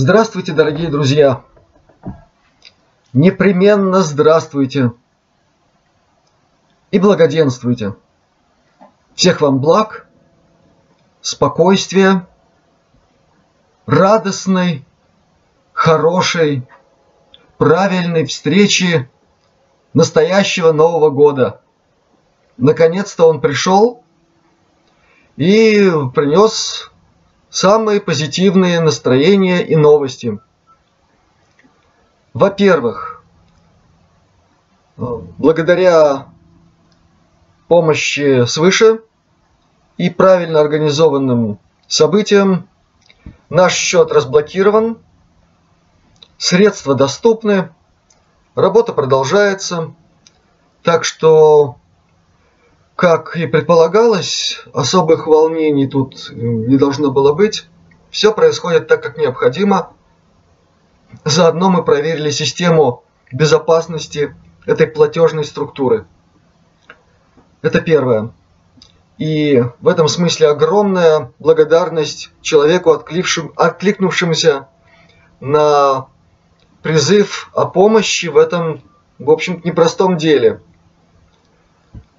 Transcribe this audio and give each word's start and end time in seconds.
Здравствуйте, 0.00 0.52
дорогие 0.52 0.90
друзья! 0.90 1.42
Непременно 3.12 4.02
здравствуйте! 4.02 4.92
И 6.92 7.00
благоденствуйте! 7.00 7.96
Всех 9.16 9.40
вам 9.40 9.58
благ, 9.58 10.06
спокойствия, 11.20 12.28
радостной, 13.86 14.86
хорошей, 15.72 16.64
правильной 17.56 18.24
встречи 18.24 19.10
настоящего 19.94 20.70
Нового 20.70 21.10
года. 21.10 21.60
Наконец-то 22.56 23.26
он 23.26 23.40
пришел 23.40 24.04
и 25.36 25.90
принес 26.14 26.92
самые 27.50 28.00
позитивные 28.00 28.80
настроения 28.80 29.66
и 29.66 29.76
новости. 29.76 30.38
Во-первых, 32.34 33.22
благодаря 34.96 36.26
помощи 37.68 38.44
свыше 38.46 39.00
и 39.96 40.10
правильно 40.10 40.60
организованным 40.60 41.58
событиям 41.86 42.68
наш 43.48 43.74
счет 43.74 44.12
разблокирован, 44.12 44.98
средства 46.36 46.94
доступны, 46.94 47.70
работа 48.54 48.92
продолжается, 48.92 49.94
так 50.82 51.04
что 51.04 51.76
как 52.98 53.36
и 53.36 53.46
предполагалось, 53.46 54.60
особых 54.74 55.28
волнений 55.28 55.86
тут 55.86 56.32
не 56.32 56.76
должно 56.76 57.12
было 57.12 57.32
быть. 57.32 57.68
Все 58.10 58.32
происходит 58.32 58.88
так, 58.88 59.00
как 59.04 59.16
необходимо. 59.16 59.92
Заодно 61.24 61.70
мы 61.70 61.84
проверили 61.84 62.30
систему 62.30 63.04
безопасности 63.30 64.34
этой 64.66 64.88
платежной 64.88 65.44
структуры. 65.44 66.06
Это 67.62 67.80
первое. 67.80 68.32
И 69.16 69.62
в 69.80 69.86
этом 69.86 70.08
смысле 70.08 70.48
огромная 70.48 71.30
благодарность 71.38 72.32
человеку, 72.42 72.90
откликнувшемуся 72.90 74.66
на 75.38 76.08
призыв 76.82 77.52
о 77.54 77.66
помощи 77.66 78.26
в 78.26 78.36
этом, 78.36 78.82
в 79.20 79.30
общем-то, 79.30 79.68
непростом 79.68 80.16
деле– 80.16 80.62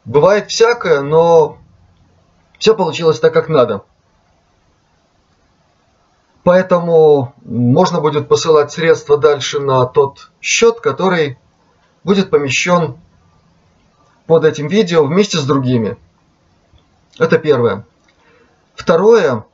Бывает 0.10 0.50
всякое, 0.50 1.02
но 1.02 1.60
все 2.58 2.76
получилось 2.76 3.20
так, 3.20 3.32
как 3.32 3.48
надо. 3.48 3.84
Поэтому 6.42 7.36
можно 7.46 8.02
будет 8.02 8.28
посылать 8.28 8.72
средства 8.72 9.18
дальше 9.18 9.60
на 9.60 9.86
тот 9.86 10.32
счет, 10.42 10.80
который 10.80 11.38
будет 12.04 12.32
помещен 12.32 12.98
под 14.26 14.46
этим 14.46 14.66
видео 14.68 15.06
вместе 15.06 15.38
с 15.38 15.44
другими. 15.44 15.96
Это 17.20 17.38
первое. 17.38 17.86
Второе. 18.74 19.46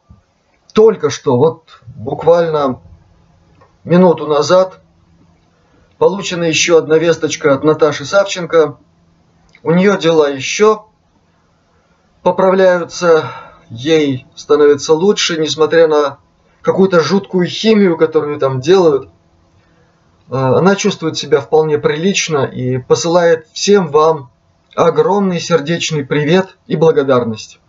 Только 0.72 1.10
что, 1.10 1.36
вот 1.36 1.82
буквально 1.86 2.80
минуту 3.84 4.26
назад, 4.26 4.80
получена 5.98 6.46
еще 6.46 6.78
одна 6.78 6.98
весточка 6.98 7.54
от 7.56 7.66
Наташи 7.66 8.06
Савченко– 8.06 8.78
у 9.66 9.72
нее 9.72 9.98
дела 9.98 10.30
еще 10.30 10.86
поправляются, 12.22 13.32
ей 13.72 14.28
становится 14.36 14.94
лучше, 14.94 15.42
несмотря 15.42 15.88
на 15.88 16.20
какую-то 16.62 17.00
жуткую 17.00 17.48
химию, 17.48 17.98
которую 17.98 18.38
там 18.38 18.62
делают. 18.62 19.10
А, 20.30 20.60
она 20.60 20.76
чувствует 20.76 21.18
себя 21.18 21.42
вполне 21.42 21.80
прилично 21.80 22.46
и 22.46 22.78
посылает 22.78 23.48
всем 23.54 23.88
вам 23.88 24.30
огромный 24.76 25.40
сердечный 25.40 26.06
привет 26.06 26.58
и 26.68 26.76
благодарность. 26.76 27.60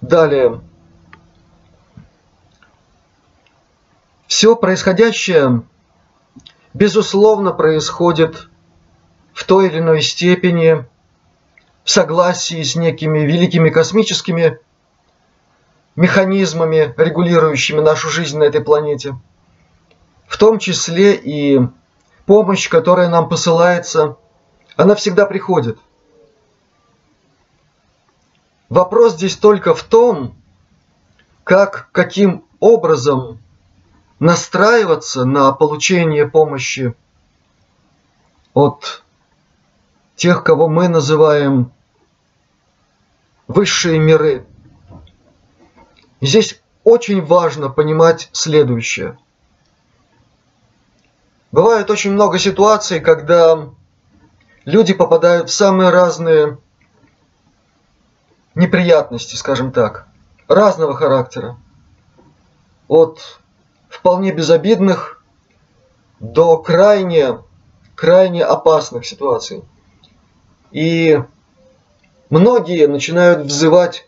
Далее. 0.00 0.60
Все 4.28 4.54
происходящее, 4.54 5.64
безусловно, 6.74 7.50
происходит 7.50 8.46
в 9.40 9.44
той 9.44 9.68
или 9.68 9.78
иной 9.78 10.02
степени 10.02 10.84
в 11.82 11.90
согласии 11.90 12.62
с 12.62 12.76
некими 12.76 13.20
великими 13.20 13.70
космическими 13.70 14.58
механизмами, 15.96 16.92
регулирующими 16.98 17.80
нашу 17.80 18.10
жизнь 18.10 18.36
на 18.36 18.42
этой 18.42 18.60
планете. 18.60 19.18
В 20.26 20.36
том 20.36 20.58
числе 20.58 21.14
и 21.14 21.58
помощь, 22.26 22.68
которая 22.68 23.08
нам 23.08 23.30
посылается, 23.30 24.18
она 24.76 24.94
всегда 24.94 25.24
приходит. 25.24 25.78
Вопрос 28.68 29.14
здесь 29.14 29.36
только 29.36 29.74
в 29.74 29.82
том, 29.84 30.34
как, 31.44 31.88
каким 31.92 32.44
образом 32.60 33.38
настраиваться 34.18 35.24
на 35.24 35.50
получение 35.52 36.28
помощи 36.28 36.94
от 38.52 39.02
тех, 40.20 40.44
кого 40.44 40.68
мы 40.68 40.88
называем 40.88 41.72
высшие 43.48 43.98
миры. 43.98 44.44
здесь 46.20 46.60
очень 46.84 47.24
важно 47.24 47.70
понимать 47.70 48.28
следующее. 48.32 49.18
Бывает 51.52 51.90
очень 51.90 52.12
много 52.12 52.38
ситуаций, 52.38 53.00
когда 53.00 53.70
люди 54.66 54.92
попадают 54.92 55.48
в 55.48 55.54
самые 55.54 55.88
разные 55.88 56.58
неприятности, 58.54 59.36
скажем 59.36 59.72
так, 59.72 60.06
разного 60.48 60.94
характера. 60.94 61.56
От 62.88 63.40
вполне 63.88 64.32
безобидных 64.32 65.24
до 66.18 66.58
крайне, 66.58 67.38
крайне 67.94 68.44
опасных 68.44 69.06
ситуаций. 69.06 69.64
И 70.70 71.20
многие 72.28 72.86
начинают 72.86 73.46
взывать 73.46 74.06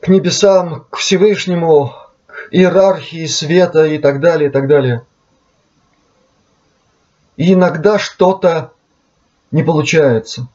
к 0.00 0.08
небесам, 0.08 0.86
к 0.90 0.96
Всевышнему, 0.96 1.94
к 2.26 2.48
иерархии 2.50 3.26
света 3.26 3.86
и 3.86 3.98
так 3.98 4.20
далее, 4.20 4.48
и 4.48 4.52
так 4.52 4.66
далее. 4.66 5.06
И 7.36 7.52
иногда 7.52 7.98
что-то 7.98 8.72
не 9.50 9.62
получается. 9.62 10.48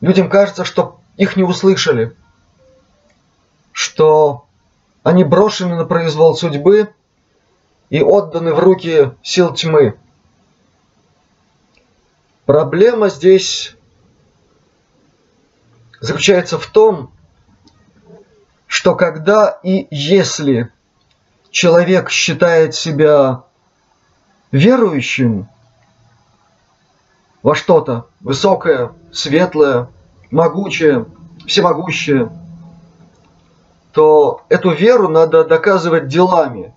Людям 0.00 0.28
кажется, 0.28 0.64
что 0.64 1.00
их 1.16 1.36
не 1.36 1.42
услышали, 1.42 2.14
что 3.72 4.46
они 5.02 5.24
брошены 5.24 5.76
на 5.76 5.84
произвол 5.84 6.36
судьбы 6.36 6.92
и 7.90 8.02
отданы 8.02 8.52
в 8.52 8.58
руки 8.58 9.12
сил 9.22 9.54
тьмы. 9.54 9.96
Проблема 12.46 13.08
здесь 13.08 13.76
заключается 16.00 16.60
в 16.60 16.66
том, 16.68 17.10
что 18.68 18.94
когда 18.94 19.58
и 19.64 19.88
если 19.90 20.72
человек 21.50 22.08
считает 22.08 22.76
себя 22.76 23.42
верующим 24.52 25.48
во 27.42 27.56
что-то 27.56 28.06
высокое, 28.20 28.92
светлое, 29.12 29.88
могучее, 30.30 31.06
всемогущее, 31.48 32.30
то 33.90 34.42
эту 34.48 34.70
веру 34.70 35.08
надо 35.08 35.44
доказывать 35.44 36.06
делами. 36.06 36.72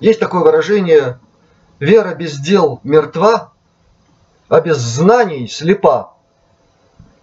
Есть 0.00 0.20
такое 0.20 0.42
выражение 0.42 1.18
«вера 1.78 2.14
без 2.14 2.38
дел 2.38 2.80
мертва», 2.84 3.52
а 4.48 4.60
без 4.60 4.78
знаний 4.78 5.48
слепа. 5.48 6.14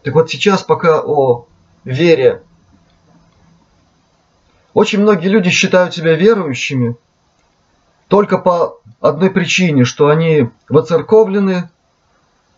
Так 0.03 0.13
вот 0.13 0.29
сейчас 0.29 0.63
пока 0.63 1.01
о 1.01 1.45
вере. 1.83 2.43
Очень 4.73 5.01
многие 5.01 5.27
люди 5.27 5.49
считают 5.49 5.93
себя 5.93 6.15
верующими 6.15 6.97
только 8.07 8.37
по 8.37 8.79
одной 8.99 9.31
причине, 9.31 9.85
что 9.85 10.09
они 10.09 10.49
воцерковлены, 10.67 11.69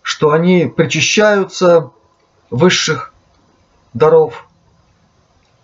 что 0.02 0.32
они 0.32 0.66
причащаются 0.66 1.92
высших 2.50 3.14
даров, 3.94 4.48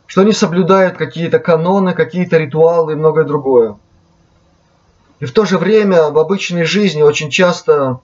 что 0.06 0.22
они 0.22 0.34
соблюдают 0.34 0.98
какие-то 0.98 1.40
каноны, 1.40 1.94
какие-то 1.94 2.38
ритуалы 2.38 2.94
и 2.94 2.96
многое 2.96 3.26
другое. 3.26 3.78
И 5.20 5.26
в 5.26 5.34
то 5.34 5.46
же 5.46 5.58
время 5.58 6.10
в 6.10 6.18
обычной 6.18 6.64
жизни 6.64 7.02
очень 7.02 7.30
часто 7.30 8.02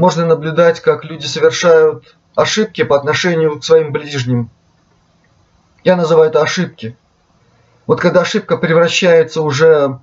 можно 0.00 0.24
наблюдать, 0.24 0.80
как 0.80 1.04
люди 1.04 1.26
совершают 1.26 2.16
ошибки 2.34 2.84
по 2.84 2.96
отношению 2.96 3.60
к 3.60 3.64
своим 3.64 3.92
ближним. 3.92 4.48
Я 5.84 5.94
называю 5.94 6.30
это 6.30 6.40
ошибки. 6.40 6.96
Вот 7.86 8.00
когда 8.00 8.22
ошибка 8.22 8.56
превращается 8.56 9.42
уже 9.42 9.98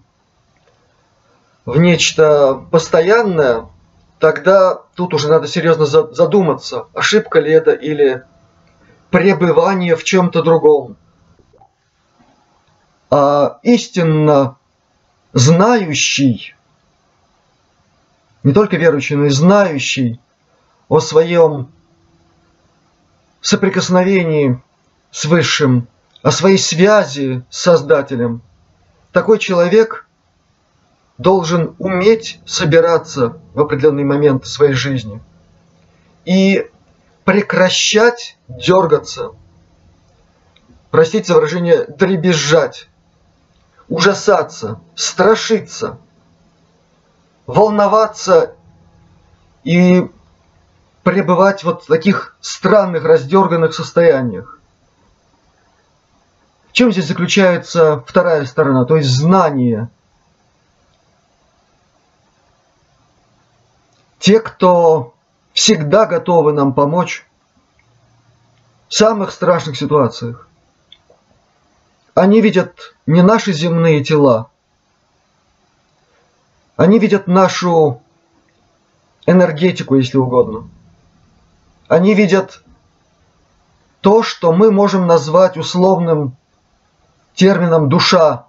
в 1.66 1.80
нечто 1.80 2.64
постоянное, 2.70 3.70
тогда 4.20 4.84
тут 4.94 5.16
уже 5.16 5.30
надо 5.30 5.48
серьезно 5.48 5.88
задуматься, 5.88 6.86
ошибка 6.94 7.40
ли 7.40 7.52
это 7.52 7.72
или 7.72 8.24
пребывание 9.10 9.96
в 9.96 10.04
чем-то 10.04 10.44
другом. 10.44 10.96
А 13.10 13.58
истинно 13.64 14.58
знающий, 15.34 16.54
не 18.48 18.54
только 18.54 18.78
верующий, 18.78 19.18
но 19.18 19.26
и 19.26 19.30
знающий 19.30 20.22
о 20.88 21.02
своем 21.02 21.70
соприкосновении 23.42 24.64
с 25.12 25.26
Высшим, 25.26 25.90
о 26.22 26.32
своей 26.32 26.58
связи 26.58 27.44
с 27.50 27.60
Создателем, 27.60 28.42
такой 29.12 29.38
человек 29.40 30.08
должен 31.18 31.76
уметь 31.78 32.40
собираться 32.46 33.38
в 33.54 33.60
определенный 33.60 34.06
момент 34.06 34.48
своей 34.48 34.72
жизни 34.72 35.22
и 36.24 36.70
прекращать 37.26 38.38
дергаться, 38.48 39.32
простите 40.90 41.28
за 41.28 41.34
выражение, 41.34 41.84
дребезжать, 41.86 42.88
ужасаться, 43.90 44.80
страшиться, 44.96 46.00
волноваться 47.48 48.56
и 49.64 50.12
пребывать 51.04 51.64
вот 51.64 51.84
в 51.84 51.88
таких 51.88 52.36
странных, 52.42 53.06
раздерганных 53.06 53.74
состояниях. 53.74 54.60
В 56.70 56.74
чем 56.74 56.92
здесь 56.92 57.08
заключается 57.08 58.04
вторая 58.06 58.46
сторона, 58.46 58.86
то 58.86 58.98
есть 58.98 59.10
знание? 59.10 59.90
Те, 64.20 64.42
кто 64.42 65.16
всегда 65.54 66.06
готовы 66.06 66.52
нам 66.52 66.74
помочь 66.74 67.26
в 68.90 68.94
самых 68.94 69.32
страшных 69.32 69.78
ситуациях. 69.78 70.48
Они 72.14 72.42
видят 72.42 72.96
не 73.06 73.22
наши 73.22 73.54
земные 73.54 74.04
тела, 74.04 74.50
они 76.78 77.00
видят 77.00 77.28
нашу 77.28 78.02
энергетику, 79.26 79.96
если 79.96 80.18
угодно. 80.18 80.70
Они 81.88 82.14
видят 82.14 82.64
то, 84.02 84.24
что 84.24 84.54
мы 84.54 84.72
можем 84.72 85.08
назвать 85.08 85.58
условным 85.58 86.38
термином 87.34 87.90
душа. 87.90 88.46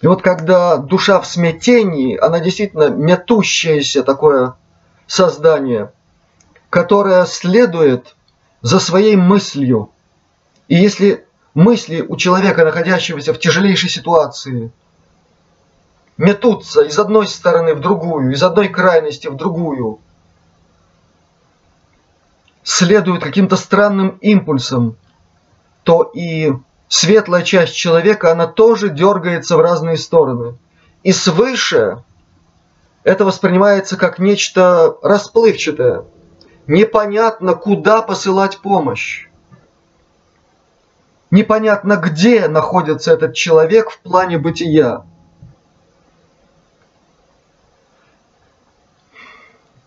И 0.00 0.06
вот 0.06 0.22
когда 0.22 0.78
душа 0.78 1.20
в 1.20 1.26
смятении, 1.26 2.16
она 2.16 2.40
действительно 2.40 2.88
метущееся 2.88 4.02
такое 4.02 4.54
создание, 5.06 5.92
которое 6.70 7.26
следует 7.26 8.16
за 8.62 8.80
своей 8.80 9.16
мыслью. 9.16 9.90
И 10.66 10.76
если 10.76 11.26
мысли 11.54 12.00
у 12.00 12.16
человека, 12.16 12.64
находящегося 12.64 13.34
в 13.34 13.38
тяжелейшей 13.38 13.90
ситуации, 13.90 14.72
метутся 16.16 16.82
из 16.82 16.98
одной 16.98 17.28
стороны 17.28 17.74
в 17.74 17.80
другую, 17.80 18.32
из 18.32 18.42
одной 18.42 18.68
крайности 18.68 19.28
в 19.28 19.36
другую, 19.36 20.00
следуют 22.62 23.22
каким-то 23.22 23.56
странным 23.56 24.18
импульсам, 24.20 24.96
то 25.82 26.10
и 26.14 26.52
светлая 26.88 27.42
часть 27.42 27.74
человека, 27.74 28.32
она 28.32 28.46
тоже 28.46 28.88
дергается 28.88 29.56
в 29.56 29.60
разные 29.60 29.96
стороны. 29.96 30.56
И 31.02 31.12
свыше 31.12 32.04
это 33.02 33.24
воспринимается 33.24 33.96
как 33.96 34.18
нечто 34.18 34.96
расплывчатое. 35.02 36.04
Непонятно, 36.68 37.54
куда 37.54 38.02
посылать 38.02 38.58
помощь. 38.58 39.26
Непонятно, 41.32 41.96
где 41.96 42.46
находится 42.46 43.12
этот 43.12 43.34
человек 43.34 43.90
в 43.90 43.98
плане 44.00 44.38
бытия. 44.38 45.04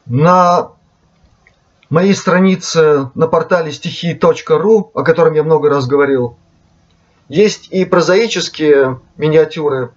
На 0.06 0.72
моей 1.90 2.14
странице 2.14 3.10
на 3.16 3.28
портале 3.28 3.72
стихи.ру, 3.72 4.92
о 4.94 5.04
котором 5.04 5.34
я 5.34 5.44
много 5.44 5.70
раз 5.70 5.88
говорил, 5.88 6.38
есть 7.28 7.70
и 7.72 7.86
прозаические 7.86 9.02
миниатюры. 9.18 9.92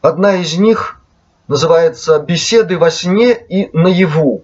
Одна 0.00 0.34
из 0.34 0.56
них 0.56 1.00
называется 1.46 2.18
«Беседы 2.18 2.78
во 2.78 2.90
сне 2.90 3.32
и 3.32 3.70
наяву». 3.76 4.42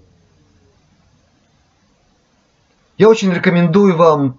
Я 2.96 3.08
очень 3.08 3.32
рекомендую 3.32 3.96
вам 3.96 4.38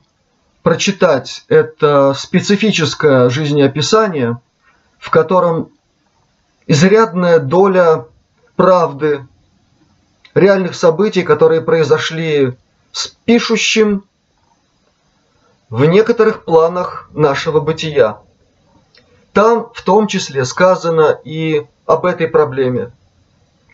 прочитать 0.64 1.44
это 1.50 2.14
специфическое 2.14 3.30
жизнеописание, 3.30 4.40
в 4.98 5.10
котором 5.10 5.70
изрядная 6.68 7.40
доля 7.40 8.06
правды, 8.56 9.26
реальных 10.40 10.76
событий, 10.76 11.24
которые 11.24 11.62
произошли 11.62 12.54
с 12.92 13.08
пишущим 13.26 14.06
в 15.70 15.86
некоторых 15.86 16.46
планах 16.46 17.10
нашего 17.14 17.60
бытия. 17.60 18.22
Там 19.34 19.72
в 19.74 19.82
том 19.84 20.08
числе 20.08 20.44
сказано 20.46 21.20
и 21.24 21.66
об 21.86 22.06
этой 22.06 22.28
проблеме, 22.28 22.92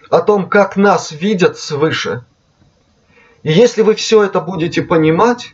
о 0.10 0.22
том, 0.22 0.50
как 0.50 0.76
нас 0.76 1.12
видят 1.12 1.58
свыше. 1.58 2.26
И 3.44 3.52
если 3.52 3.82
вы 3.82 3.96
все 3.96 4.24
это 4.24 4.42
будете 4.42 4.82
понимать, 4.82 5.54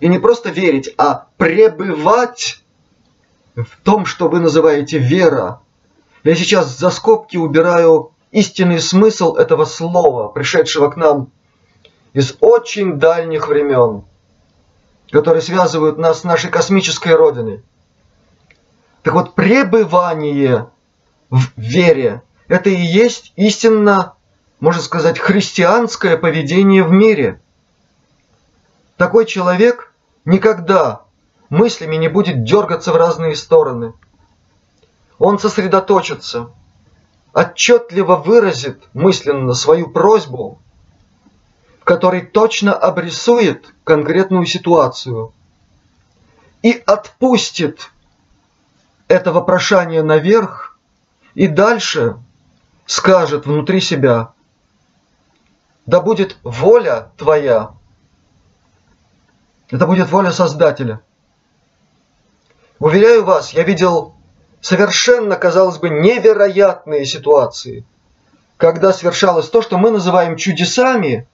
и 0.00 0.06
не 0.06 0.18
просто 0.18 0.50
верить, 0.50 0.94
а 0.96 1.26
пребывать 1.36 2.62
в 3.56 3.82
том, 3.82 4.06
что 4.06 4.28
вы 4.28 4.38
называете 4.38 4.98
вера, 4.98 5.60
я 6.22 6.34
сейчас 6.36 6.78
за 6.78 6.90
скобки 6.90 7.36
убираю 7.36 8.12
истинный 8.38 8.80
смысл 8.80 9.34
этого 9.36 9.64
слова, 9.64 10.28
пришедшего 10.28 10.90
к 10.90 10.96
нам 10.96 11.30
из 12.12 12.36
очень 12.40 12.98
дальних 12.98 13.48
времен, 13.48 14.04
которые 15.10 15.42
связывают 15.42 15.98
нас 15.98 16.20
с 16.20 16.24
нашей 16.24 16.50
космической 16.50 17.14
Родиной. 17.14 17.62
Так 19.02 19.14
вот, 19.14 19.34
пребывание 19.34 20.68
в 21.30 21.42
вере. 21.56 22.22
Это 22.48 22.70
и 22.70 22.80
есть 22.80 23.32
истинно, 23.36 24.14
можно 24.60 24.82
сказать, 24.82 25.18
христианское 25.18 26.16
поведение 26.16 26.82
в 26.82 26.90
мире. 26.90 27.40
Такой 28.96 29.26
человек 29.26 29.92
никогда 30.24 31.02
мыслями 31.50 31.96
не 31.96 32.08
будет 32.08 32.44
дергаться 32.44 32.92
в 32.92 32.96
разные 32.96 33.36
стороны. 33.36 33.94
Он 35.18 35.38
сосредоточится, 35.38 36.50
отчетливо 37.32 38.16
выразит 38.16 38.82
мысленно 38.94 39.54
свою 39.54 39.90
просьбу, 39.90 40.58
в 41.80 41.84
которой 41.84 42.22
точно 42.22 42.74
обрисует 42.74 43.74
конкретную 43.84 44.46
ситуацию 44.46 45.32
и 46.62 46.72
отпустит 46.72 47.90
это 49.06 49.32
вопрошание 49.32 50.02
наверх 50.02 50.78
и 51.34 51.46
дальше 51.46 52.16
скажет 52.86 53.46
внутри 53.46 53.80
себя, 53.80 54.32
да 55.86 56.00
будет 56.00 56.36
воля 56.42 57.12
твоя. 57.16 57.70
Это 59.70 59.86
будет 59.86 60.10
воля 60.10 60.30
Создателя. 60.30 61.00
Уверяю 62.78 63.24
вас, 63.24 63.52
я 63.52 63.62
видел 63.62 64.17
совершенно, 64.60 65.36
казалось 65.36 65.78
бы, 65.78 65.88
невероятные 65.88 67.06
ситуации, 67.06 67.84
когда 68.56 68.92
совершалось 68.92 69.48
то, 69.48 69.62
что 69.62 69.78
мы 69.78 69.90
называем 69.90 70.36
чудесами, 70.36 71.26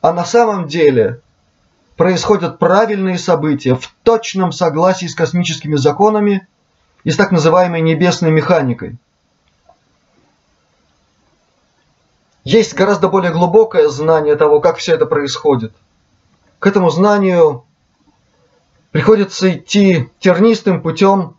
а 0.00 0.12
на 0.12 0.24
самом 0.24 0.68
деле 0.68 1.20
происходят 1.96 2.58
правильные 2.58 3.18
события 3.18 3.74
в 3.74 3.94
точном 4.02 4.52
согласии 4.52 5.06
с 5.06 5.14
космическими 5.14 5.76
законами 5.76 6.46
и 7.04 7.10
с 7.10 7.16
так 7.16 7.32
называемой 7.32 7.80
небесной 7.80 8.30
механикой. 8.30 8.96
Есть 12.44 12.74
гораздо 12.74 13.08
более 13.08 13.32
глубокое 13.32 13.88
знание 13.88 14.36
того, 14.36 14.60
как 14.60 14.76
все 14.76 14.94
это 14.94 15.06
происходит. 15.06 15.72
К 16.60 16.68
этому 16.68 16.90
знанию 16.90 17.64
приходится 18.92 19.52
идти 19.52 20.08
тернистым 20.20 20.80
путем, 20.80 21.35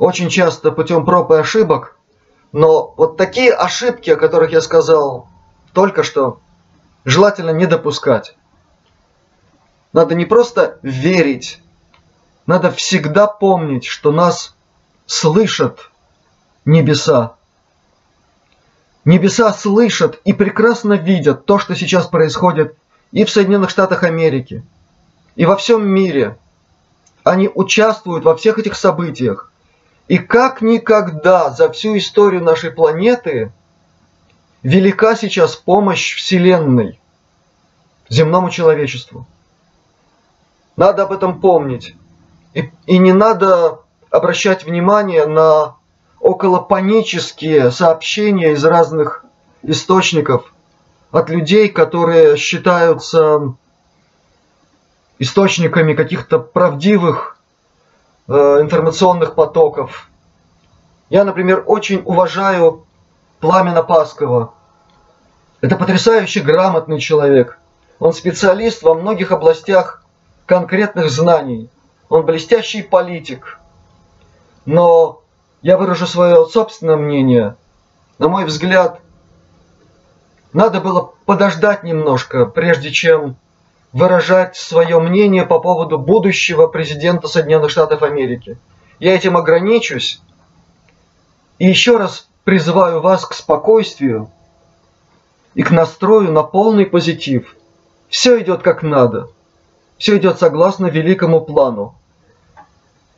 очень 0.00 0.30
часто 0.30 0.72
путем 0.72 1.04
проб 1.04 1.30
и 1.30 1.36
ошибок, 1.36 1.98
но 2.52 2.94
вот 2.96 3.18
такие 3.18 3.52
ошибки, 3.52 4.08
о 4.08 4.16
которых 4.16 4.50
я 4.50 4.62
сказал 4.62 5.28
только 5.74 6.02
что, 6.02 6.40
желательно 7.04 7.50
не 7.50 7.66
допускать. 7.66 8.34
Надо 9.92 10.14
не 10.14 10.24
просто 10.24 10.78
верить, 10.82 11.60
надо 12.46 12.70
всегда 12.70 13.26
помнить, 13.26 13.84
что 13.84 14.10
нас 14.10 14.56
слышат 15.04 15.90
небеса. 16.64 17.34
Небеса 19.04 19.52
слышат 19.52 20.18
и 20.24 20.32
прекрасно 20.32 20.94
видят 20.94 21.44
то, 21.44 21.58
что 21.58 21.74
сейчас 21.74 22.06
происходит 22.06 22.74
и 23.12 23.26
в 23.26 23.30
Соединенных 23.30 23.68
Штатах 23.68 24.02
Америки, 24.04 24.64
и 25.36 25.44
во 25.44 25.56
всем 25.56 25.86
мире. 25.86 26.38
Они 27.22 27.50
участвуют 27.54 28.24
во 28.24 28.34
всех 28.34 28.58
этих 28.58 28.76
событиях. 28.76 29.49
И 30.10 30.18
как 30.18 30.60
никогда 30.60 31.50
за 31.50 31.70
всю 31.70 31.96
историю 31.96 32.42
нашей 32.42 32.72
планеты 32.72 33.52
велика 34.64 35.14
сейчас 35.14 35.54
помощь 35.54 36.16
Вселенной 36.16 36.98
земному 38.08 38.50
человечеству. 38.50 39.28
Надо 40.76 41.04
об 41.04 41.12
этом 41.12 41.40
помнить. 41.40 41.94
И, 42.54 42.72
и 42.86 42.98
не 42.98 43.12
надо 43.12 43.82
обращать 44.10 44.64
внимание 44.64 45.26
на 45.26 45.76
околопанические 46.18 47.70
сообщения 47.70 48.54
из 48.54 48.64
разных 48.64 49.24
источников 49.62 50.52
от 51.12 51.30
людей, 51.30 51.68
которые 51.68 52.36
считаются 52.36 53.54
источниками 55.20 55.94
каких-то 55.94 56.40
правдивых 56.40 57.39
информационных 58.30 59.34
потоков. 59.34 60.08
Я, 61.08 61.24
например, 61.24 61.64
очень 61.66 62.02
уважаю 62.04 62.86
Пламена 63.40 63.82
Паскова. 63.82 64.54
Это 65.60 65.76
потрясающе 65.76 66.40
грамотный 66.40 67.00
человек. 67.00 67.58
Он 67.98 68.12
специалист 68.12 68.82
во 68.82 68.94
многих 68.94 69.32
областях 69.32 70.04
конкретных 70.46 71.10
знаний. 71.10 71.68
Он 72.08 72.24
блестящий 72.24 72.82
политик. 72.82 73.58
Но 74.64 75.22
я 75.62 75.76
выражу 75.76 76.06
свое 76.06 76.46
собственное 76.46 76.96
мнение. 76.96 77.56
На 78.18 78.28
мой 78.28 78.44
взгляд, 78.44 79.00
надо 80.52 80.80
было 80.80 81.12
подождать 81.26 81.82
немножко, 81.82 82.46
прежде 82.46 82.90
чем 82.90 83.36
выражать 83.92 84.56
свое 84.56 85.00
мнение 85.00 85.44
по 85.44 85.58
поводу 85.58 85.98
будущего 85.98 86.66
президента 86.66 87.28
Соединенных 87.28 87.70
Штатов 87.70 88.02
Америки. 88.02 88.58
Я 88.98 89.14
этим 89.14 89.36
ограничусь. 89.36 90.20
И 91.58 91.66
еще 91.66 91.96
раз 91.96 92.28
призываю 92.44 93.00
вас 93.00 93.26
к 93.26 93.34
спокойствию 93.34 94.30
и 95.54 95.62
к 95.62 95.70
настрою 95.70 96.32
на 96.32 96.42
полный 96.42 96.86
позитив. 96.86 97.56
Все 98.08 98.40
идет 98.40 98.62
как 98.62 98.82
надо. 98.82 99.28
Все 99.98 100.16
идет 100.16 100.38
согласно 100.38 100.86
великому 100.86 101.40
плану. 101.42 101.94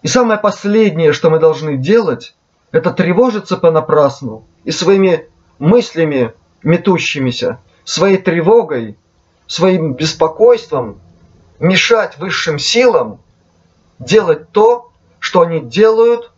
И 0.02 0.08
самое 0.08 0.40
последнее, 0.40 1.12
что 1.12 1.30
мы 1.30 1.38
должны 1.38 1.76
делать, 1.76 2.34
это 2.72 2.90
тревожиться 2.90 3.56
понапрасну 3.56 4.44
и 4.64 4.72
своими 4.72 5.28
мыслями 5.58 6.32
метущимися, 6.62 7.60
своей 7.84 8.16
тревогой, 8.16 8.96
своим 9.46 9.94
беспокойством 9.94 11.00
мешать 11.58 12.18
высшим 12.18 12.58
силам 12.58 13.20
делать 13.98 14.50
то, 14.50 14.90
что 15.18 15.42
они 15.42 15.60
делают 15.60 16.32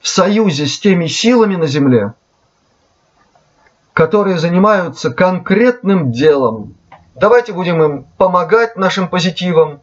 в 0.00 0.08
союзе 0.08 0.66
с 0.66 0.78
теми 0.78 1.06
силами 1.06 1.56
на 1.56 1.66
Земле, 1.66 2.14
которые 3.92 4.38
занимаются 4.38 5.10
конкретным 5.10 6.12
делом. 6.12 6.74
Давайте 7.14 7.52
будем 7.52 7.82
им 7.82 8.04
помогать 8.18 8.76
нашим 8.76 9.08
позитивам, 9.08 9.80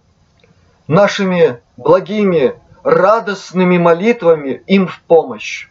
нашими 0.87 1.59
благими 1.77 2.55
радостными 2.83 3.77
молитвами 3.77 4.61
им 4.67 4.87
в 4.87 5.01
помощь. 5.01 5.69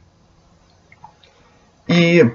И 1.86 2.34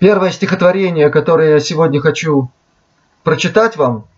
первое 0.00 0.32
стихотворение, 0.32 1.08
которое 1.10 1.52
я 1.52 1.60
сегодня 1.60 2.00
хочу 2.00 2.50
прочитать 3.22 3.76
вам, 3.76 4.08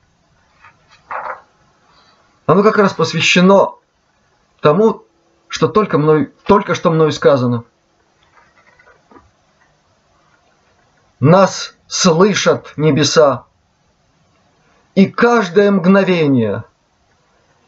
оно 2.46 2.62
как 2.62 2.78
раз 2.78 2.94
посвящено 2.94 3.74
тому, 4.60 5.04
что 5.48 5.68
только, 5.68 5.98
мной, 5.98 6.32
только 6.46 6.74
что 6.74 6.90
мною 6.90 7.12
сказано. 7.12 7.64
Нас 11.20 11.74
слышат 11.86 12.72
небеса, 12.78 13.44
и 14.94 15.04
каждое 15.04 15.70
мгновение– 15.70 16.64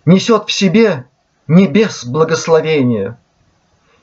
несет 0.04 0.48
в 0.48 0.52
себе 0.52 1.08
небес 1.46 2.04
благословения. 2.04 3.18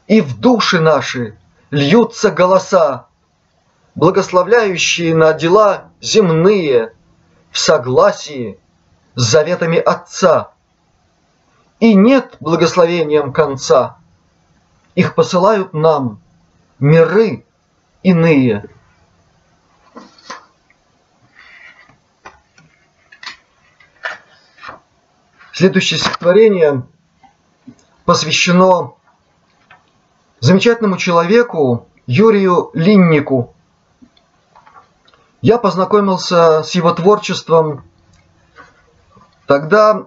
И 0.07 0.21
в 0.21 0.39
души 0.39 0.79
наши 0.79 1.37
льются 1.69 2.31
голоса, 2.31 3.07
благословляющие 3.95 5.15
на 5.15 5.33
дела 5.33 5.91
земные 6.01 6.93
в 7.51 7.57
согласии 7.59 8.59
с 9.15 9.23
заветами 9.23 9.77
Отца. 9.77 10.51
И 11.79 11.93
нет 11.95 12.37
благословением 12.39 13.33
конца, 13.33 13.97
их 14.95 15.15
посылают 15.15 15.73
нам 15.73 16.21
миры 16.79 17.45
иные– 18.03 18.65
Следующее 25.61 25.99
стихотворение 25.99 26.87
посвящено 28.05 28.93
замечательному 30.39 30.97
человеку 30.97 31.87
Юрию 32.07 32.71
Линнику. 32.73 33.53
Я 35.41 35.57
познакомился 35.57 36.61
с 36.61 36.75
его 36.75 36.93
творчеством 36.93 37.83
тогда, 39.47 40.05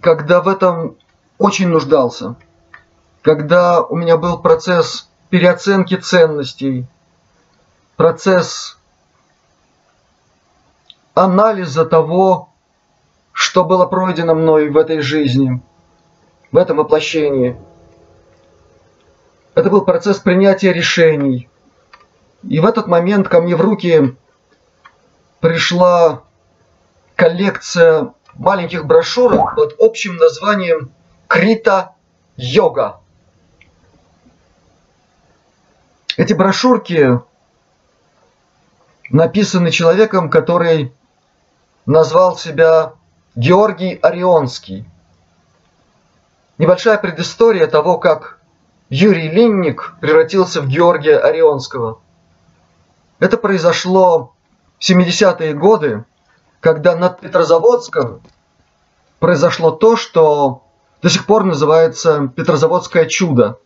когда 0.00 0.40
в 0.40 0.48
этом 0.48 0.96
очень 1.38 1.68
нуждался, 1.68 2.34
когда 3.22 3.82
у 3.82 3.96
меня 3.96 4.16
был 4.16 4.38
процесс 4.38 5.08
переоценки 5.30 5.94
ценностей, 5.94 6.86
процесс 7.96 8.76
анализа 11.14 11.86
того, 11.86 12.48
что 13.30 13.64
было 13.64 13.86
пройдено 13.86 14.34
мной 14.34 14.70
в 14.70 14.76
этой 14.76 15.00
жизни, 15.00 15.62
в 16.50 16.56
этом 16.56 16.78
воплощении. 16.78 17.56
Это 19.54 19.70
был 19.70 19.84
процесс 19.84 20.18
принятия 20.18 20.72
решений. 20.72 21.48
И 22.42 22.58
в 22.58 22.66
этот 22.66 22.88
момент 22.88 23.28
ко 23.28 23.40
мне 23.40 23.54
в 23.54 23.60
руки 23.60 24.16
пришла 25.44 26.22
коллекция 27.16 28.14
маленьких 28.32 28.86
брошюрок 28.86 29.54
под 29.54 29.76
общим 29.78 30.16
названием 30.16 30.90
Крита-йога. 31.28 33.00
Эти 36.16 36.32
брошюрки 36.32 37.20
написаны 39.10 39.70
человеком, 39.70 40.30
который 40.30 40.94
назвал 41.84 42.38
себя 42.38 42.94
Георгий 43.36 43.98
Орионский. 44.00 44.86
Небольшая 46.56 46.96
предыстория 46.96 47.66
того, 47.66 47.98
как 47.98 48.38
Юрий 48.88 49.28
Линник 49.28 49.94
превратился 50.00 50.62
в 50.62 50.68
Георгия 50.68 51.18
Орионского. 51.18 52.00
Это 53.18 53.36
произошло 53.36 54.33
70-е 54.80 55.54
годы, 55.54 56.04
когда 56.60 56.96
над 56.96 57.20
Петрозаводском 57.20 58.22
произошло 59.18 59.70
то, 59.70 59.96
что 59.96 60.64
до 61.02 61.08
сих 61.08 61.26
пор 61.26 61.44
называется 61.44 62.32
Петрозаводское 62.34 63.06
чудо. 63.06 63.58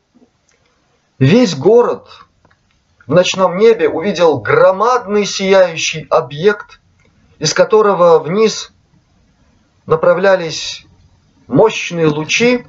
Весь 1.19 1.57
город 1.57 2.09
в 3.07 3.15
ночном 3.15 3.57
небе 3.57 3.89
увидел 3.89 4.39
громадный 4.39 5.25
сияющий 5.25 6.07
объект, 6.11 6.81
из 7.39 7.55
которого 7.55 8.19
вниз 8.19 8.73
направлялись 9.87 10.87
мощные 11.47 12.07
лучи, 12.07 12.67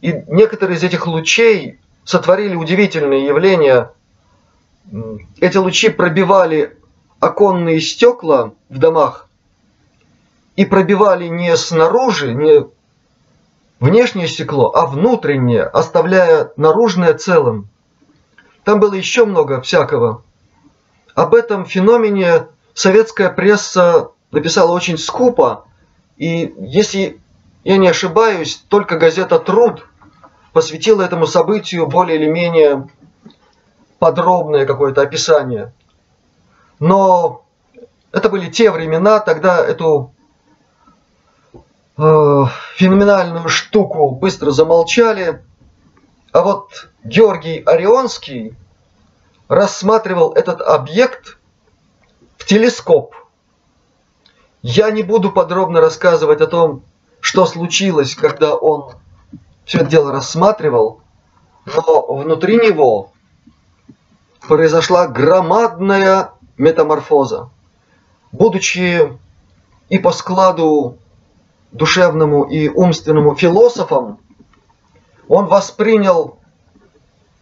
и 0.00 0.22
некоторые 0.28 0.78
из 0.78 0.84
этих 0.84 1.06
лучей 1.06 1.80
сотворили 2.04 2.54
удивительные 2.54 3.26
явления. 3.26 3.92
Эти 5.40 5.56
лучи 5.56 5.88
пробивали 5.88 6.78
оконные 7.20 7.80
стекла 7.80 8.52
в 8.68 8.78
домах 8.78 9.28
и 10.56 10.64
пробивали 10.64 11.28
не 11.28 11.56
снаружи, 11.56 12.34
не 12.34 12.66
внешнее 13.78 14.28
стекло, 14.28 14.72
а 14.74 14.86
внутреннее, 14.86 15.62
оставляя 15.62 16.52
наружное 16.56 17.14
целым. 17.14 17.68
Там 18.64 18.80
было 18.80 18.94
еще 18.94 19.24
много 19.24 19.60
всякого. 19.60 20.22
Об 21.14 21.34
этом 21.34 21.64
феномене 21.64 22.46
советская 22.74 23.30
пресса 23.30 24.10
написала 24.30 24.72
очень 24.72 24.98
скупо, 24.98 25.64
и 26.16 26.54
если 26.58 27.20
я 27.64 27.76
не 27.76 27.88
ошибаюсь, 27.88 28.62
только 28.68 28.96
газета 28.96 29.38
«Труд» 29.38 29.86
посвятила 30.52 31.02
этому 31.02 31.26
событию 31.26 31.86
более 31.86 32.18
или 32.18 32.28
менее 32.28 32.88
подробное 33.98 34.66
какое-то 34.66 35.02
описание. 35.02 35.72
Но 36.80 37.44
это 38.10 38.28
были 38.30 38.50
те 38.50 38.70
времена, 38.70 39.20
тогда 39.20 39.64
эту 39.64 40.14
э, 41.98 42.44
феноменальную 42.74 43.48
штуку 43.48 44.10
быстро 44.10 44.50
замолчали. 44.50 45.44
А 46.32 46.40
вот 46.40 46.88
Георгий 47.04 47.62
Орионский 47.62 48.56
рассматривал 49.48 50.32
этот 50.32 50.62
объект 50.62 51.38
в 52.38 52.46
телескоп. 52.46 53.14
Я 54.62 54.90
не 54.90 55.02
буду 55.02 55.30
подробно 55.30 55.80
рассказывать 55.80 56.40
о 56.40 56.46
том, 56.46 56.82
что 57.20 57.44
случилось, 57.44 58.14
когда 58.14 58.54
он 58.54 58.92
все 59.64 59.78
это 59.78 59.86
дело 59.86 60.12
рассматривал, 60.12 61.02
но 61.66 62.14
внутри 62.14 62.56
него 62.56 63.12
произошла 64.48 65.06
громадная 65.06 66.32
метаморфоза. 66.60 67.50
Будучи 68.32 69.18
и 69.88 69.98
по 69.98 70.12
складу 70.12 70.98
душевному 71.72 72.44
и 72.44 72.68
умственному 72.68 73.34
философом, 73.34 74.18
он 75.26 75.46
воспринял 75.46 76.38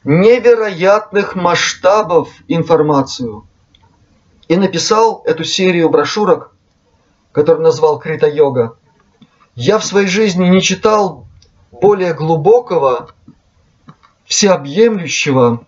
невероятных 0.05 1.35
масштабов 1.35 2.31
информацию 2.47 3.47
и 4.47 4.57
написал 4.57 5.23
эту 5.27 5.45
серию 5.45 5.91
брошюрок, 5.91 6.55
которую 7.33 7.65
назвал 7.65 7.99
Крита-йога. 7.99 8.77
Я 9.55 9.79
в 9.79 9.85
своей 9.85 10.07
жизни 10.07 10.47
не 10.47 10.63
читал 10.63 11.27
более 11.73 12.15
глубокого, 12.15 13.11
всеобъемлющего 14.25 15.65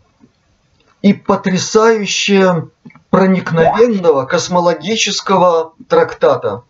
и 1.02 1.12
потрясающе 1.14 2.68
проникновенного 3.10 4.24
космологического 4.24 5.74
трактата. 5.88 6.62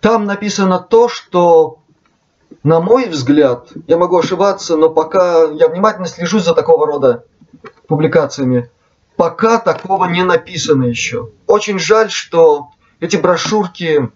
Там 0.00 0.26
написано 0.26 0.78
то, 0.78 1.08
что, 1.08 1.78
на 2.62 2.80
мой 2.80 3.08
взгляд, 3.08 3.68
я 3.86 3.96
могу 3.96 4.18
ошибаться, 4.18 4.76
но 4.76 4.90
пока 4.90 5.44
я 5.44 5.68
внимательно 5.68 6.06
слежу 6.06 6.38
за 6.38 6.54
такого 6.54 6.86
рода 6.86 7.24
публикациями, 7.88 8.70
пока 9.16 9.58
такого 9.58 10.04
не 10.04 10.22
написано 10.22 10.84
еще. 10.84 11.30
Очень 11.46 11.78
жаль, 11.78 12.10
что 12.10 12.68
эти 13.00 13.16
брошюрки 13.16 14.10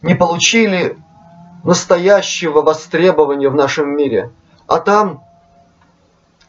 не 0.00 0.14
получили 0.14 0.96
настоящего 1.62 2.62
востребования 2.62 3.48
в 3.48 3.54
нашем 3.54 3.94
мире. 3.96 4.32
А 4.66 4.78
там 4.78 5.22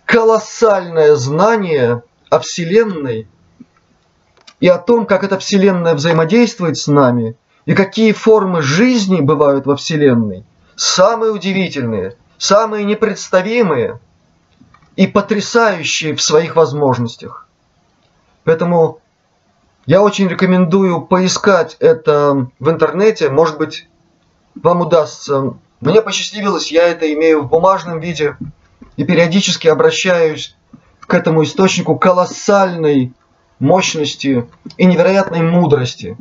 колоссальное 0.06 1.16
знание 1.16 2.02
о 2.30 2.40
Вселенной 2.40 3.28
и 4.64 4.68
о 4.70 4.78
том, 4.78 5.06
как 5.06 5.26
эта 5.26 5.38
Вселенная 5.40 5.94
взаимодействует 5.94 6.78
с 6.78 6.88
нами, 6.88 7.36
и 7.66 7.74
какие 7.74 8.14
формы 8.14 8.62
жизни 8.62 9.20
бывают 9.20 9.66
во 9.66 9.76
Вселенной, 9.76 10.46
самые 10.78 11.34
удивительные, 11.34 12.16
самые 12.38 12.86
непредставимые 12.86 14.00
и 14.96 15.06
потрясающие 15.06 16.16
в 16.16 16.22
своих 16.22 16.56
возможностях. 16.56 17.46
Поэтому 18.46 19.02
я 19.86 20.02
очень 20.02 20.30
рекомендую 20.30 21.02
поискать 21.02 21.76
это 21.82 22.48
в 22.58 22.70
интернете, 22.70 23.30
может 23.30 23.58
быть, 23.58 23.90
вам 24.56 24.80
удастся. 24.80 25.56
Мне 25.82 26.02
посчастливилось, 26.02 26.72
я 26.72 26.88
это 26.88 27.14
имею 27.14 27.42
в 27.42 27.50
бумажном 27.50 28.00
виде 28.00 28.38
и 28.96 29.04
периодически 29.04 29.68
обращаюсь 29.68 30.56
к 31.02 31.14
этому 31.14 31.44
источнику 31.44 31.98
колоссальной 31.98 33.12
мощности 33.64 34.50
и 34.78 34.86
невероятной 34.86 35.42
мудрости. 35.42 36.18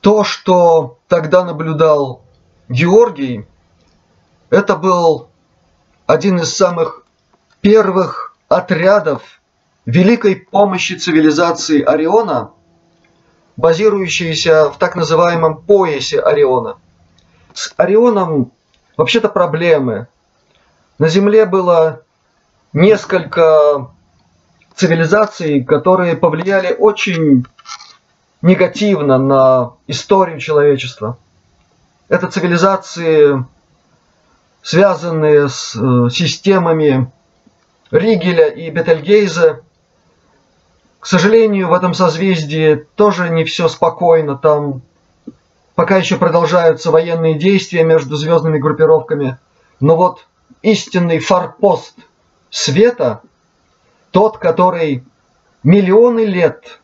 То, 0.00 0.24
что 0.24 0.98
тогда 1.08 1.44
наблюдал 1.44 2.22
Георгий, 2.68 3.46
это 4.50 4.76
был 4.76 5.28
один 6.06 6.40
из 6.40 6.54
самых 6.54 7.04
первых 7.60 8.36
отрядов 8.48 9.22
великой 9.86 10.36
помощи 10.36 10.94
цивилизации 10.94 11.82
Ориона– 11.82 12.52
базирующиеся 13.58 14.70
в 14.70 14.78
так 14.78 14.94
называемом 14.94 15.60
поясе 15.60 16.20
Ориона. 16.20 16.78
С 17.52 17.74
Орионом 17.76 18.52
вообще-то 18.96 19.28
проблемы. 19.28 20.06
На 20.98 21.08
Земле 21.08 21.44
было 21.44 22.02
несколько 22.72 23.90
цивилизаций, 24.74 25.64
которые 25.64 26.16
повлияли 26.16 26.72
очень 26.72 27.46
негативно 28.42 29.18
на 29.18 29.72
историю 29.86 30.38
человечества. 30.38 31.18
Это 32.08 32.28
цивилизации, 32.28 33.44
связанные 34.62 35.48
с 35.48 35.74
э, 35.74 36.10
системами 36.10 37.10
Ригеля 37.90 38.48
и 38.48 38.70
Бетельгейза, 38.70 39.62
к 41.00 41.06
сожалению, 41.06 41.68
в 41.68 41.72
этом 41.72 41.94
созвездии 41.94 42.86
тоже 42.96 43.30
не 43.30 43.44
все 43.44 43.68
спокойно. 43.68 44.36
Там 44.36 44.82
пока 45.74 45.96
еще 45.96 46.16
продолжаются 46.16 46.90
военные 46.90 47.34
действия 47.34 47.84
между 47.84 48.16
звездными 48.16 48.58
группировками. 48.58 49.38
Но 49.80 49.96
вот 49.96 50.26
истинный 50.62 51.20
форпост 51.20 51.94
света, 52.50 53.22
тот, 54.10 54.38
который 54.38 55.04
миллионы 55.62 56.24
лет 56.24 56.80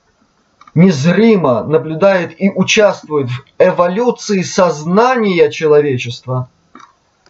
незримо 0.75 1.63
наблюдает 1.65 2.41
и 2.41 2.51
участвует 2.51 3.31
в 3.31 3.45
эволюции 3.59 4.43
сознания 4.43 5.51
человечества, 5.51 6.49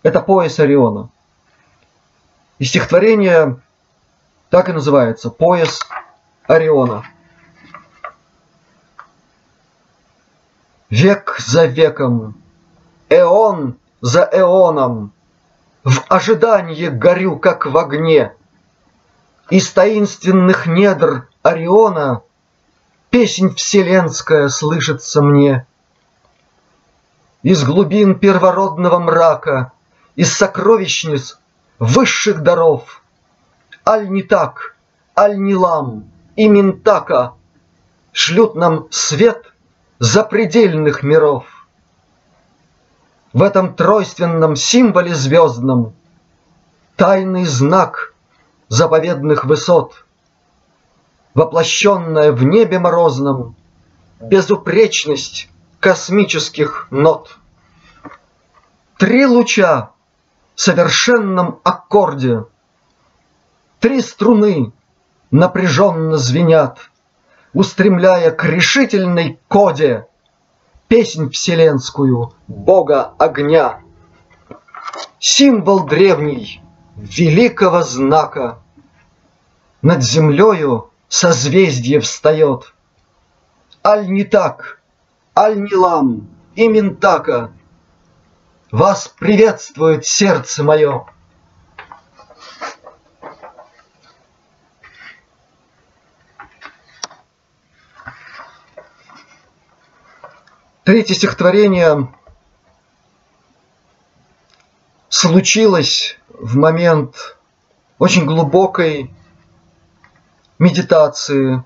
это 0.02 0.20
пояс 0.20 0.58
Ориона. 0.58 1.10
И 2.58 2.64
стихотворение 2.64 3.58
так 4.54 4.68
и 4.68 4.72
называется 4.72 5.30
«Пояс 5.30 5.80
Ориона. 6.46 7.04
Век 10.90 11.36
за 11.38 11.64
веком, 11.64 12.36
эон 13.08 13.76
за 14.00 14.28
эоном, 14.30 15.12
В 15.84 16.04
ожидании 16.08 16.88
горю, 16.88 17.38
как 17.38 17.66
в 17.66 17.76
огне. 17.76 18.32
Из 19.50 19.70
таинственных 19.70 20.66
недр 20.66 21.28
Ориона 21.42 22.22
Песнь 23.10 23.54
вселенская 23.54 24.48
слышится 24.48 25.22
мне. 25.22 25.66
Из 27.42 27.62
глубин 27.62 28.18
первородного 28.18 28.98
мрака, 28.98 29.72
Из 30.16 30.32
сокровищниц 30.32 31.38
высших 31.78 32.42
даров, 32.42 33.02
Аль 33.86 34.08
не 34.08 34.22
так, 34.22 34.76
аль 35.16 35.38
не 35.38 35.54
лам— 35.54 36.04
и 36.36 36.48
Минтака 36.48 37.34
шлют 38.12 38.54
нам 38.54 38.88
свет 38.90 39.52
запредельных 39.98 41.02
миров. 41.02 41.46
В 43.34 43.42
этом 43.42 43.74
тройственном 43.74 44.54
символе 44.54 45.12
звездном 45.12 45.92
тайный 46.94 47.44
знак 47.44 48.14
заповедных 48.68 49.44
высот, 49.44 50.04
воплощенная 51.34 52.30
в 52.30 52.44
небе 52.44 52.78
морозном 52.78 53.56
безупречность 54.20 55.48
космических 55.80 56.86
нот. 56.92 57.36
Три 58.98 59.26
луча 59.26 59.90
в 60.54 60.60
совершенном 60.60 61.58
аккорде, 61.64 62.44
три 63.80 64.00
струны 64.00 64.72
напряженно 65.32 66.18
звенят, 66.18 66.78
устремляя 67.52 68.30
к 68.30 68.44
решительной 68.44 69.40
коде 69.48 70.06
песнь 70.94 71.28
вселенскую 71.28 72.34
Бога 72.46 73.14
огня. 73.18 73.80
Символ 75.18 75.80
древний 75.80 76.62
великого 76.94 77.82
знака 77.82 78.60
над 79.82 80.04
землею 80.04 80.90
созвездие 81.08 81.98
встает. 81.98 82.74
Аль 83.84 84.08
не 84.08 84.22
так, 84.22 84.80
аль 85.36 85.60
не 85.60 85.74
лам 85.74 86.28
и 86.54 86.68
ментака, 86.68 87.50
Вас 88.70 89.08
приветствует 89.08 90.06
сердце 90.06 90.62
мое. 90.62 91.06
Третье 100.84 101.14
стихотворение 101.14 102.12
случилось 105.08 106.18
в 106.28 106.58
момент 106.58 107.38
очень 107.98 108.26
глубокой 108.26 109.10
медитации, 110.58 111.64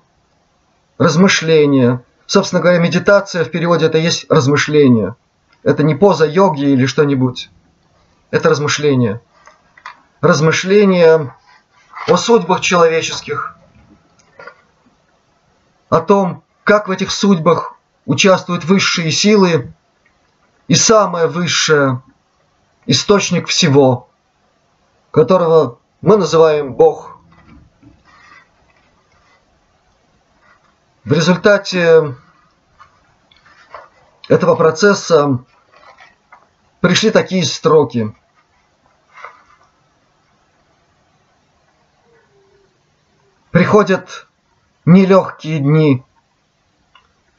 размышления. 0.97 2.01
Собственно 2.27 2.61
говоря, 2.61 2.79
медитация 2.79 3.43
в 3.43 3.51
переводе 3.51 3.87
это 3.87 3.97
есть 3.97 4.25
размышление. 4.29 5.17
Это 5.63 5.83
не 5.83 5.95
поза 5.95 6.25
йоги 6.25 6.63
или 6.63 6.85
что-нибудь. 6.85 7.49
Это 8.31 8.47
размышление. 8.47 9.19
Размышление 10.21 11.35
о 12.07 12.15
судьбах 12.15 12.61
человеческих, 12.61 13.57
о 15.89 15.99
том, 15.99 16.41
как 16.63 16.87
в 16.87 16.91
этих 16.91 17.11
судьбах 17.11 17.78
участвуют 18.05 18.65
высшие 18.65 19.11
силы 19.11 19.73
и 20.67 20.75
самое 20.75 21.27
высшее– 21.27 22.01
источник 22.89 23.47
всего, 23.47 24.09
которого 25.11 25.77
мы 26.01 26.17
называем 26.17 26.73
Бог. 26.73 27.19
В 31.03 31.13
результате 31.13 32.15
этого 34.27 34.55
процесса 34.55 35.37
пришли 36.81 37.11
такие 37.11 37.45
строки. 37.45 38.15
Приходят 43.51 44.27
нелегкие 44.85 45.59
дни 45.59 46.03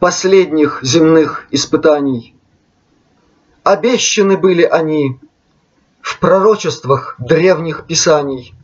последних 0.00 0.80
земных 0.82 1.46
испытаний. 1.50 2.34
Обещаны 3.62 4.36
были 4.36 4.62
они 4.62 5.20
в 6.00 6.18
пророчествах 6.18 7.14
древних 7.18 7.86
писаний. 7.86 8.54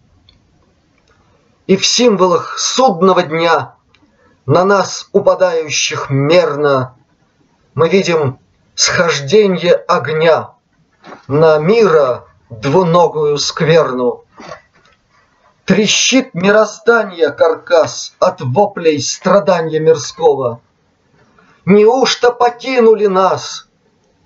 И 1.67 1.77
в 1.77 1.85
символах 1.87 2.59
судного 2.59 3.23
дня 3.23 3.75
на 4.47 4.65
нас, 4.65 5.09
упадающих 5.13 6.09
мерно, 6.11 6.97
мы 7.75 7.89
видим 7.89 8.39
схождение 8.75 9.75
огня 9.75 10.55
на 11.29 11.59
мира 11.59 12.25
двуногую 12.49 13.37
скверну. 13.39 14.25
Трещит 15.65 16.33
мироздание 16.33 17.31
каркас 17.31 18.15
от 18.21 18.41
воплей 18.41 19.01
страдания 19.03 19.81
мирского. 19.81 20.61
Неужто 21.67 22.31
покинули 22.31 23.07
нас, 23.07 23.67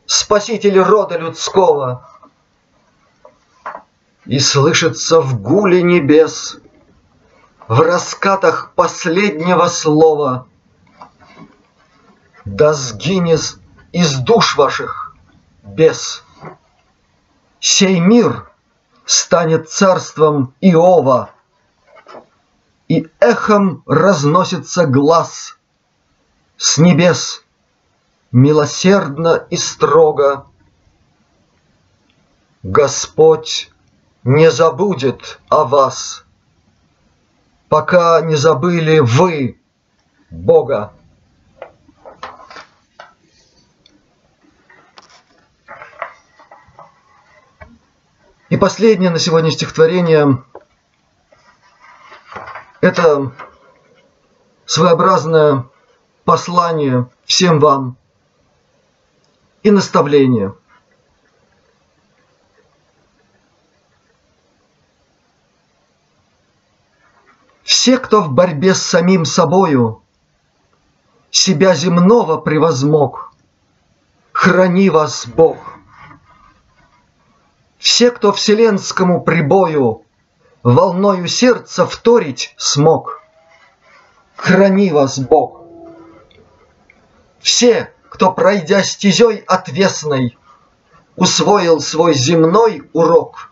спасители 0.05 0.79
рода 0.79 1.16
людского? 1.16 2.07
И 4.26 4.38
слышится 4.38 5.22
в 5.22 5.40
гуле 5.40 5.83
небес 5.83 6.59
в 7.66 7.81
раскатах 7.81 8.74
последнего 8.74 9.68
слова. 9.68 10.48
Да 12.44 12.74
сгинет 12.74 13.57
из 13.92 14.18
душ 14.18 14.59
ваших 14.59 15.16
бес. 15.62 16.22
Сей 17.59 18.00
мир 18.00 18.50
станет 19.07 19.70
царством 19.70 20.53
Иова, 20.61 21.31
И 22.88 23.09
эхом 23.18 23.83
разносится 23.87 24.85
глаз 24.85 25.57
с 26.61 26.77
небес 26.77 27.42
милосердно 28.33 29.46
и 29.49 29.57
строго. 29.57 30.46
Господь 32.62 33.73
не 34.25 34.51
забудет 34.51 35.40
о 35.49 35.64
вас 35.64 36.25
пока 37.70 38.20
не 38.20 38.35
забыли 38.35 38.99
вы 38.99 39.59
Бога. 40.29 40.92
И 48.51 48.57
последнее 48.59 49.11
на 49.11 49.18
сегодня 49.18 49.51
стихотворение– 49.51 50.44
это 52.83 53.33
своеобразное 54.66 55.70
послание 56.24 57.09
всем 57.24 57.59
вам 57.59 57.96
и 59.62 59.70
наставление– 59.70 60.54
Все, 67.70 67.98
кто 67.98 68.20
в 68.20 68.33
борьбе 68.33 68.74
с 68.74 68.83
самим 68.83 69.24
собою 69.24 70.02
Себя 71.30 71.76
земного 71.76 72.37
превозмог, 72.37 73.33
Храни 74.33 74.90
вас 74.90 75.26
Бог. 75.26 75.56
Все, 77.78 78.11
кто 78.11 78.33
вселенскому 78.33 79.22
прибою 79.22 80.02
Волною 80.64 81.28
сердца 81.28 81.87
вторить 81.87 82.54
смог, 82.59 83.22
Храни 84.35 84.90
вас 84.90 85.20
Бог. 85.20 85.60
Все, 87.40 87.92
кто, 88.09 88.33
пройдя 88.33 88.83
стезей 88.83 89.38
отвесной, 89.46 90.37
Усвоил 91.16 91.81
свой 91.81 92.14
земной 92.14 92.88
урок, 92.92 93.50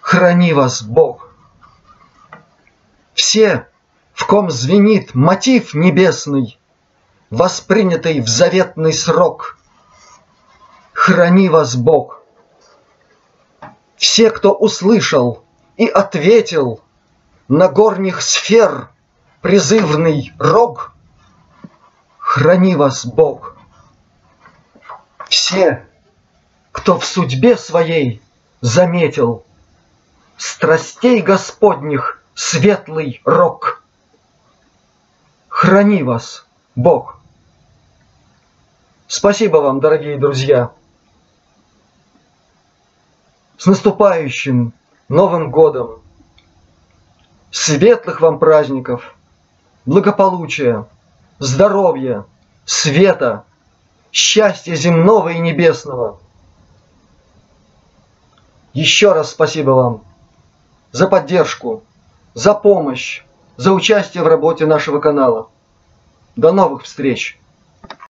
Храни 0.00 0.52
вас 0.52 0.82
Бог 0.82 1.32
все, 3.14 3.68
в 4.14 4.26
ком 4.26 4.50
звенит 4.50 5.14
мотив 5.14 5.74
небесный, 5.74 6.58
Воспринятый 7.30 8.20
в 8.20 8.28
заветный 8.28 8.92
срок. 8.92 9.56
Храни 10.92 11.48
вас 11.48 11.76
Бог. 11.76 12.22
Все, 13.96 14.30
кто 14.30 14.52
услышал 14.52 15.42
и 15.78 15.86
ответил 15.86 16.82
На 17.48 17.68
горних 17.68 18.20
сфер 18.20 18.90
призывный 19.40 20.32
рог, 20.38 20.91
Храни 22.32 22.76
вас 22.76 23.04
Бог. 23.04 23.58
Все, 25.28 25.86
кто 26.72 26.98
в 26.98 27.04
судьбе 27.04 27.58
своей 27.58 28.22
заметил 28.62 29.44
Страстей 30.38 31.20
Господних 31.20 32.22
светлый 32.34 33.20
рок. 33.26 33.84
Храни 35.48 36.02
вас, 36.02 36.46
Бог. 36.74 37.20
Спасибо 39.08 39.58
вам, 39.58 39.80
дорогие 39.80 40.16
друзья. 40.16 40.72
С 43.58 43.66
наступающим 43.66 44.72
Новым 45.10 45.50
годом! 45.50 46.00
Светлых 47.50 48.22
вам 48.22 48.38
праздников, 48.38 49.14
благополучия, 49.84 50.86
здоровья, 51.38 52.24
света, 52.64 53.44
счастья 54.12 54.74
земного 54.74 55.30
и 55.30 55.38
небесного. 55.38 56.18
Еще 58.72 59.12
раз 59.12 59.30
спасибо 59.30 59.70
вам 59.70 60.04
за 60.92 61.08
поддержку, 61.08 61.82
за 62.34 62.54
помощь, 62.54 63.22
за 63.56 63.72
участие 63.72 64.22
в 64.22 64.26
работе 64.26 64.66
нашего 64.66 65.00
канала. 65.00 65.48
До 66.36 66.52
новых 66.52 66.84
встреч! 66.84 67.38